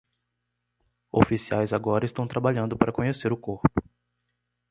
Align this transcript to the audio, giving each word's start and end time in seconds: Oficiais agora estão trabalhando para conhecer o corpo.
Oficiais 1.11 1.73
agora 1.73 2.07
estão 2.07 2.27
trabalhando 2.27 2.75
para 2.75 2.91
conhecer 2.91 3.31
o 3.31 3.37
corpo. 3.37 3.69